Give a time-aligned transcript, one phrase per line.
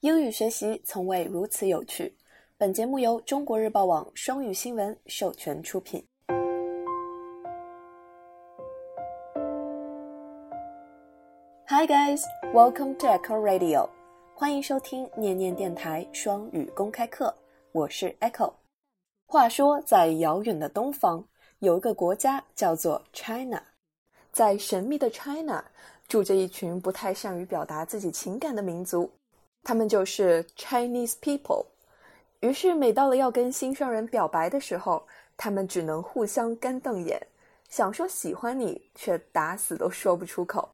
[0.00, 2.16] 英语学习从未如此有趣。
[2.56, 6.02] 本节目由中国日报网双语新闻授权出品。
[11.66, 12.22] Hi guys,
[12.54, 13.90] welcome to Echo Radio，
[14.34, 17.34] 欢迎收听念念电台双语公开课，
[17.72, 18.54] 我是 Echo。
[19.26, 21.22] 话说，在遥远的东方，
[21.58, 23.62] 有一个国家叫做 China，
[24.32, 25.62] 在神秘的 China
[26.08, 29.10] 住着一群不太善于表达自己情感的民族，
[29.62, 31.66] 他们就是 Chinese people。
[32.40, 37.20] 于是，每到了要跟心上人表白的时候，他们只能互相干瞪眼，
[37.68, 40.68] 想说喜欢你，却打死都说不出口。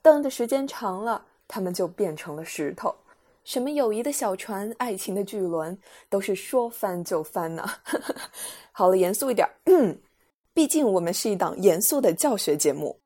[0.00, 2.94] 瞪的时间长了，他们就变成了石头。
[3.42, 5.76] 什么友谊的小船、爱情的巨轮，
[6.08, 7.66] 都是说翻就翻呢。
[8.70, 9.48] 好了，严肃一点，
[10.54, 12.96] 毕竟我们是一档严肃的教学节目。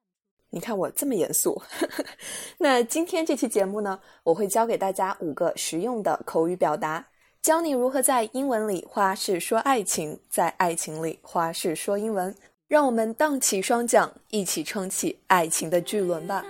[0.54, 1.60] 你看我这么严肃。
[2.58, 7.04] 那今天这期节目呢，我会教给大家五个实用的口语表达，
[7.40, 12.34] 教你如何在英文里花式说爱情，在爱情里花式说英文。
[12.68, 16.44] 让我们荡起双桨，一起撑起爱情的巨轮吧。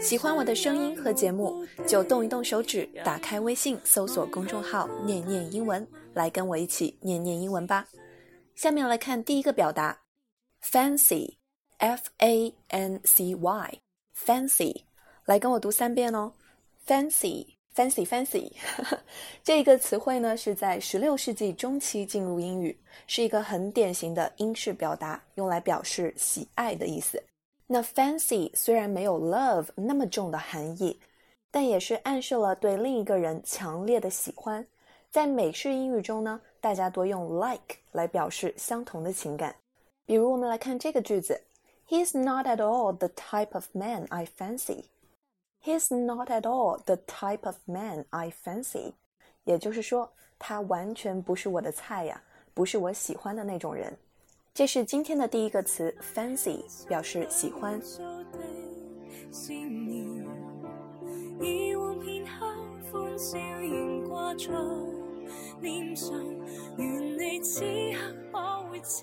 [0.00, 7.86] 喜欢我的声音和节目，就动一动手指，打开微信，搜索公众号“念念英文”，来跟我一起念念英文吧。
[8.54, 9.98] 下面来看第一个表达
[10.62, 14.82] ，fancy，f a n c y，fancy，
[15.24, 16.32] 来跟我读三遍哦
[16.86, 18.52] ，fancy，fancy，fancy。
[19.42, 27.22] 这一个词汇呢是在十六世纪中期进入英语，是一个很典型的英式表达，用来表示喜爱的意思。
[27.66, 31.00] 那 fancy 虽然没有 love 那么重的含义，
[31.50, 34.66] 但也是暗示了对另一个人强烈的喜欢。
[35.12, 39.54] 在美式英语中呢，大家多用 like 来表示相同的情感。
[40.06, 41.38] 比如，我们来看这个句子
[41.86, 44.84] ：He's not at all the type of man I fancy.
[45.62, 48.94] He's not at all the type of man I fancy.
[49.44, 52.22] 也就是说，他完全不是我的菜呀，
[52.54, 53.94] 不是我喜欢的那种人。
[54.54, 57.78] 这是今天的第一个词，fancy，表示喜欢。
[65.60, 66.12] 念想，
[66.78, 67.66] 愿你此刻
[68.32, 69.02] 可会知，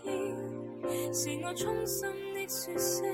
[1.14, 3.06] 是我衷心的说声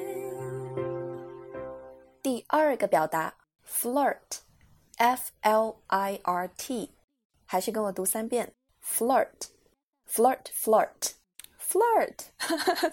[2.22, 3.36] 第二个表达
[3.68, 6.96] ，flirt，f l i r t，
[7.46, 11.12] 还是跟我读三遍，flirt，flirt，flirt。
[11.68, 12.20] flirt，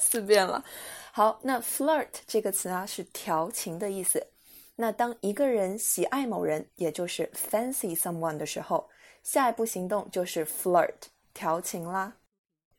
[0.00, 0.64] 四遍了。
[1.12, 4.26] 好，那 flirt 这个词啊是调情的意思。
[4.74, 8.88] 那当一个人喜爱某人，也就是 fancy someone 的时候，
[9.22, 10.94] 下一步行动就是 flirt
[11.32, 12.12] 调情啦。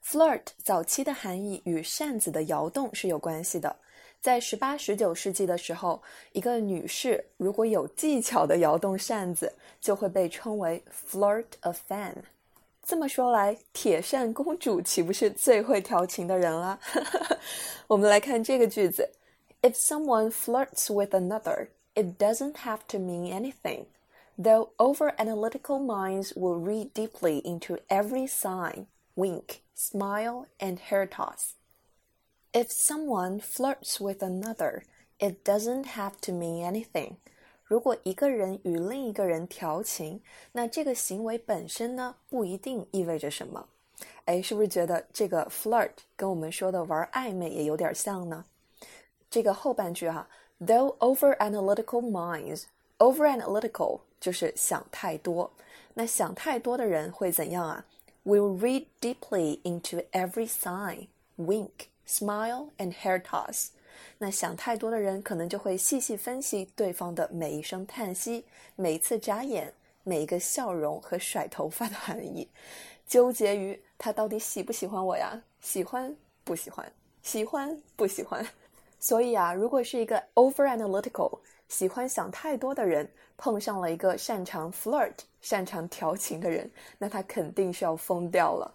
[0.06, 3.76] flirt 早期的含义与扇子的摇动是有关系的。
[4.20, 12.14] 在十八、十九世纪的时候，一个女士如果有技巧的摇动扇子，就会被称为 flirt a fan。
[12.86, 16.80] 这么说来，铁扇公主岂不是最会调情的人了？
[17.88, 19.10] 我们来看这个句子
[19.62, 23.86] ：If someone flirts with another, it doesn't have to mean anything,
[24.37, 28.87] though over-analytical minds will read deeply into every sign,
[29.17, 31.55] wink, smile, and hair toss.
[32.53, 34.85] If someone flirts with another,
[35.19, 37.17] it doesn't have to mean anything.
[37.65, 40.23] 如果一个人与另一个人调情，
[40.53, 43.69] 那这个行为本身呢，不一定意味着什么。
[44.25, 48.45] 哎，是不是觉得这个 flirt 跟我们说的玩暧昧也有点像呢？
[49.29, 50.27] 这个后半句哈，
[50.61, 52.65] though over analytical minds，over
[53.04, 55.52] Over analytical 就是想太多。
[55.94, 57.86] 那想太多的人会怎样啊
[58.24, 63.72] ？Will read deeply into every sign, wink, smile, and hair toss.
[64.18, 68.46] 那想太多的人，可能就会细细分析对方的每一声叹息、
[68.78, 69.74] 每一次眨眼、
[70.06, 72.48] 每一个笑容和甩头发的含义，
[73.06, 75.42] 纠结于他到底喜不喜欢我呀？
[75.60, 76.16] 喜欢
[76.46, 76.90] 不喜欢？
[77.22, 78.48] 喜欢不喜欢？
[78.98, 88.74] 所以啊，如果是一个 over analytical、喜欢想太多的人，碰上了一个擅长 flirt、擅长 调情的人，那他肯定是要疯掉了。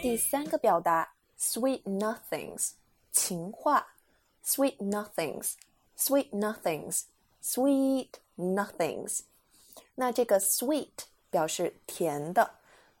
[0.00, 2.70] 第三个表达：sweet nothings，
[3.12, 3.86] 情话
[4.44, 7.02] ；sweet nothings，sweet nothings
[7.41, 9.19] nothings，sweet nothings。
[9.95, 10.89] 那这个 sweet
[11.29, 12.49] 表示甜的，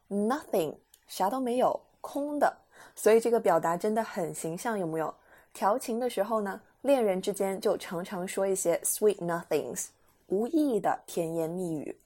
[0.09, 0.75] nothing
[1.07, 2.57] 啥都没有，空的。
[2.95, 5.13] 所以这个表达真的很形象，有没有？
[5.53, 9.87] 调情的时候呢， 恋人之间就常常说一些 sweet nothings，
[10.27, 11.99] 无意义的甜言蜜语。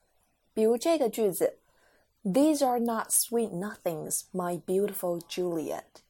[0.53, 1.57] 比如这个句子：
[2.23, 6.01] These are not sweet nothings, my beautiful Juliet.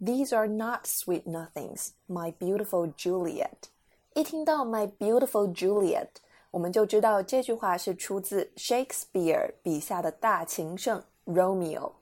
[0.00, 3.68] These are not sweet nothings, my beautiful Juliet.
[4.13, 6.07] 一听到 my beautiful Juliet，
[6.51, 11.93] 我们就知道这句话是出自 Shakespeare 笔下的大情圣 Romeo。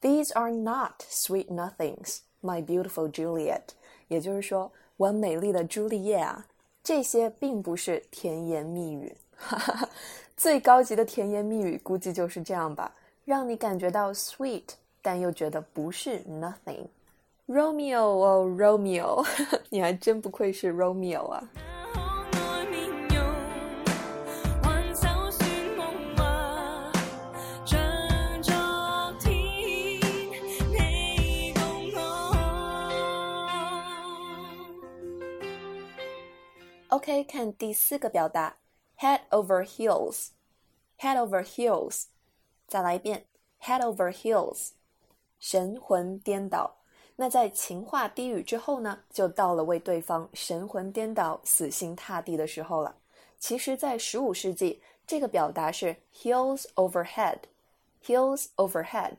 [0.00, 3.62] These are not sweet nothings, my beautiful Juliet。
[4.08, 6.44] 也就是说，我美丽的朱丽叶啊，
[6.82, 9.16] 这些并不是甜言蜜语。
[9.36, 9.88] 哈哈哈
[10.36, 12.92] 最高级的甜言蜜语估计就是这样吧，
[13.24, 14.64] 让你感觉到 sweet，
[15.00, 16.84] 但又觉得不是 nothing。
[17.46, 19.22] Romeo 哦，Romeo，
[19.68, 21.46] 你还真不愧是 Romeo 啊
[36.88, 38.56] ！OK，看第四个表达
[38.98, 42.04] ，head over heels，head over heels，
[42.66, 43.26] 再来一遍
[43.60, 44.70] ，head over heels，
[45.38, 46.76] 神魂颠倒。
[47.16, 52.96] 那在情话低语之后呢，就到了为对方神魂颠倒、死心塌地的时候了。
[53.38, 59.12] 其实，在十五世纪，这个表达是 heels over head，heels over head。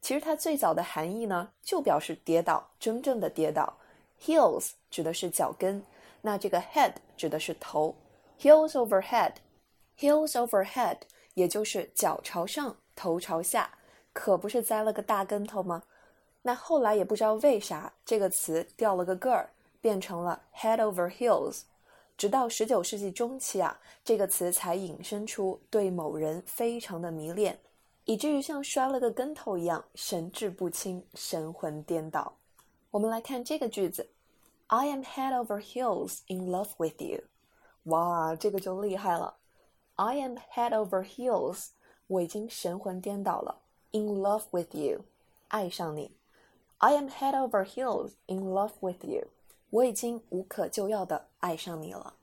[0.00, 3.76] 其实它最早的含义呢，就表示跌倒，真正的跌倒。
[4.20, 5.82] heels 指的是脚跟。
[6.22, 7.94] 那这个 head 指的是头
[8.40, 10.96] ，heels over head，heels over head，
[11.34, 13.70] 也就是脚朝上，头朝下，
[14.12, 15.84] 可不是栽了个大跟头吗？
[16.46, 19.50] 那后来也不知道为啥这个词掉了个个儿，
[19.80, 21.62] 变成了 head over heels，
[22.16, 27.58] 直到十九世纪中期啊，这个词才引申出对某人非常的迷恋，
[28.04, 32.32] 以至于像摔了个跟头一样神志不清、神魂颠倒。
[32.92, 34.08] 我们来看这个句子。
[34.68, 37.24] I am head over heels in love with you，
[37.86, 39.34] 哇，这个就厉害了。
[39.96, 41.70] I am head over heels，
[42.06, 43.62] 我已经神魂颠倒了。
[43.90, 45.00] In love with you，
[45.48, 46.12] 爱上你。
[46.86, 49.26] I am head over heels in love with you，
[49.70, 52.14] 我已经无可救药的爱上你了。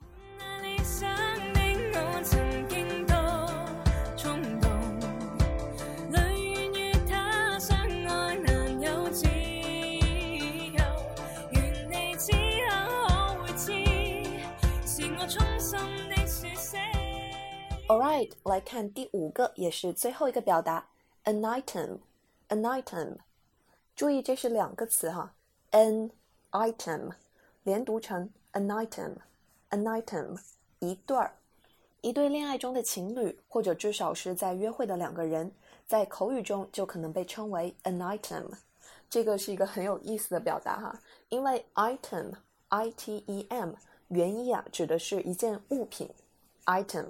[17.86, 20.86] Alright，来看第五个，也是最后一个表达
[21.24, 23.18] ，an item，an item。
[23.96, 25.32] 注意，这是两个词哈
[25.70, 26.10] ，an
[26.50, 27.12] item，
[27.62, 30.36] 连读成 an item，an item，
[30.80, 31.32] 一对儿，
[32.00, 35.52] 一对恋爱中的情侣，或者至少是在约会的两个人，
[35.86, 38.46] 在口语中就可能被称为 an item。
[39.08, 43.74] 这个是一个很有意思的表达哈，因为 item，i t e m，
[44.08, 46.10] 原意啊指的是一件物品
[46.64, 47.06] ，item。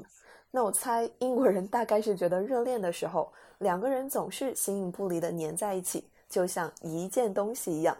[0.50, 6.04] 那我猜英国人大概是觉得热恋的时候，两个人总是形影不离的粘在一起，
[6.34, 7.96] 就像一件东西一样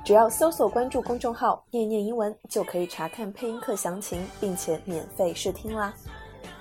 [0.03, 5.93] 只要搜索关注公众号“念念英文”，就可以查看配音课详情，并且免费试听啦。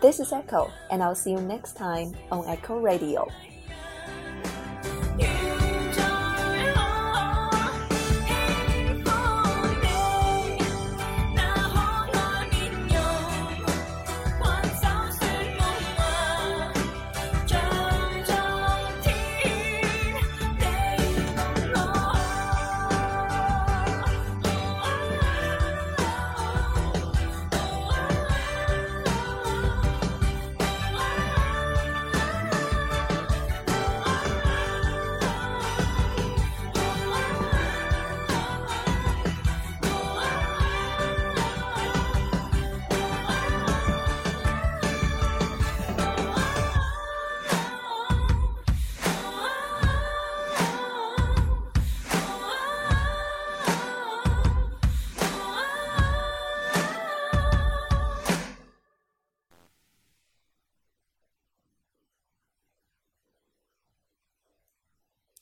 [0.01, 3.25] This is Echo, and I'll see you next time on Echo Radio.